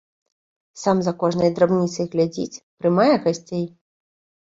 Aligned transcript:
Сам 0.83 0.97
за 1.09 1.13
кожнай 1.25 1.53
драбніцай 1.59 2.09
глядзіць, 2.17 2.61
прымае 2.83 3.11
гасцей. 3.25 3.65